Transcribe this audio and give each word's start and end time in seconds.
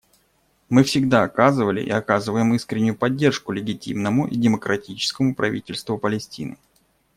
Мы 0.67 0.83
всегда 0.83 1.21
оказывали 1.25 1.81
и 1.83 1.91
оказываем 1.91 2.55
искреннюю 2.55 2.95
поддержку 2.97 3.51
легитимному 3.51 4.25
и 4.25 4.35
демократическому 4.35 5.35
правительству 5.35 5.99
Палестины. 5.99 6.57